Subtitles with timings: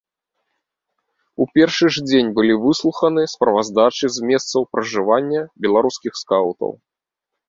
[1.43, 6.71] У першы ж дзень былі выслуханы справаздачы з месцаў пражывання беларускіх скаўтаў.